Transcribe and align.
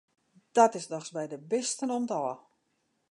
Dat 0.55 0.73
is 0.79 0.87
dochs 0.91 1.09
by 1.15 1.25
de 1.31 1.39
bisten 1.51 1.89
om't 1.97 2.13
ôf! 2.23 2.39